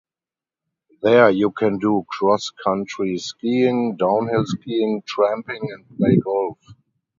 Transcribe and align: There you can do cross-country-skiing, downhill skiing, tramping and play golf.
There 1.03 1.29
you 1.29 1.51
can 1.51 1.77
do 1.77 2.07
cross-country-skiing, 2.09 3.97
downhill 3.97 4.45
skiing, 4.47 5.03
tramping 5.05 5.61
and 5.71 5.95
play 5.95 6.17
golf. 6.17 6.57